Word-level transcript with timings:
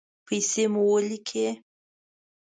پیسې 0.27 0.63
مو 0.71 0.81
ولیکئ 0.91 1.49